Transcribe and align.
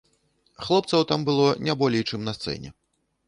Хлопцаў 0.67 1.03
там 1.11 1.27
было 1.27 1.45
не 1.67 1.73
болей, 1.81 2.03
чым 2.13 2.25
на 2.31 2.37
сцэне. 2.39 2.69